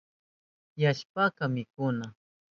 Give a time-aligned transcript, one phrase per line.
[0.73, 2.05] Tiyashpanka mikuma